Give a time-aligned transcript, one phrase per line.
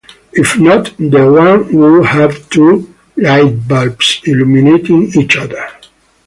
[0.33, 5.69] If not, then one would have two lightbulbs illuminating each other.